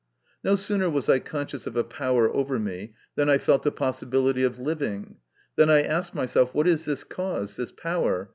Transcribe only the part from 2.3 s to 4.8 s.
over me than I felt a possibility of